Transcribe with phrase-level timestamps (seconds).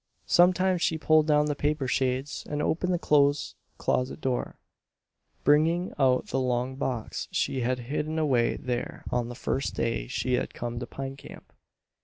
[0.25, 4.57] Sometimes she pulled down the paper shades and opened the clothes closet door,
[5.43, 10.33] bringing out the long box she had hidden away there on the first day she
[10.33, 11.53] had come to Pine Camp.